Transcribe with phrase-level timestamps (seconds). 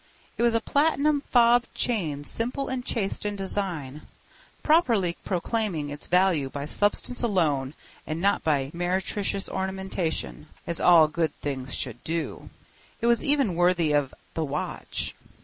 [0.35, 4.01] It was a platinum fob chain simple and chaste in design,
[4.63, 7.75] properly proclaiming its value by substance alone
[8.07, 12.49] and not by meretricious ornamentation—as all good things should do.
[12.99, 15.13] It was even worthy of The Watch.